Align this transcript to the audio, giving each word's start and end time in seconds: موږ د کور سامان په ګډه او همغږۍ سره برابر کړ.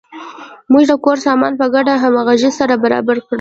موږ 0.71 0.83
د 0.89 0.93
کور 1.03 1.17
سامان 1.25 1.53
په 1.59 1.65
ګډه 1.73 1.91
او 1.95 2.01
همغږۍ 2.03 2.51
سره 2.59 2.73
برابر 2.83 3.17
کړ. 3.23 3.27